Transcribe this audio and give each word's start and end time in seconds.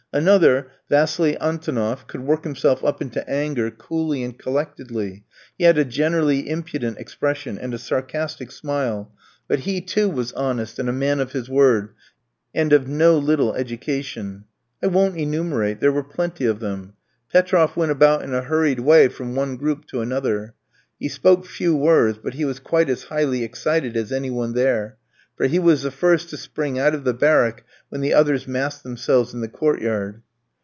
Another, 0.13 0.67
Vassili 0.89 1.37
Antonoff, 1.39 2.05
could 2.05 2.19
work 2.19 2.43
himself 2.43 2.83
up 2.83 3.01
into 3.01 3.25
anger 3.29 3.71
coolly 3.71 4.23
and 4.23 4.37
collectedly; 4.37 5.23
he 5.57 5.63
had 5.63 5.77
a 5.77 5.85
generally 5.85 6.49
impudent 6.49 6.97
expression, 6.97 7.57
and 7.57 7.73
a 7.73 7.77
sarcastic 7.77 8.51
smile, 8.51 9.13
but 9.47 9.59
he, 9.59 9.79
too, 9.79 10.09
was 10.09 10.33
honest, 10.33 10.79
and 10.79 10.89
a 10.89 10.91
man 10.91 11.21
of 11.21 11.31
his 11.31 11.47
word, 11.49 11.91
and 12.53 12.73
of 12.73 12.89
no 12.89 13.17
little 13.17 13.53
education. 13.55 14.43
I 14.83 14.87
won't 14.87 15.15
enumerate; 15.15 15.79
there 15.79 15.93
were 15.93 16.03
plenty 16.03 16.45
of 16.45 16.59
them. 16.59 16.95
Petroff 17.31 17.77
went 17.77 17.93
about 17.93 18.21
in 18.21 18.33
a 18.33 18.41
hurried 18.41 18.81
way 18.81 19.07
from 19.07 19.33
one 19.33 19.55
group 19.55 19.85
to 19.91 20.01
another. 20.01 20.55
He 20.99 21.07
spoke 21.07 21.45
few 21.45 21.73
words, 21.73 22.19
but 22.21 22.33
he 22.33 22.43
was 22.43 22.59
quite 22.59 22.89
as 22.89 23.03
highly 23.03 23.45
excited 23.45 23.95
as 23.95 24.11
any 24.11 24.29
one 24.29 24.55
there, 24.55 24.97
for 25.37 25.47
he 25.47 25.57
was 25.57 25.81
the 25.81 25.89
first 25.89 26.29
to 26.29 26.37
spring 26.37 26.77
out 26.77 26.93
of 26.93 27.03
the 27.05 27.13
barrack 27.13 27.63
when 27.89 28.01
the 28.01 28.13
others 28.13 28.47
massed 28.47 28.83
themselves 28.83 29.33
in 29.33 29.41
the 29.41 29.47
court 29.47 29.81
yard. 29.81 30.21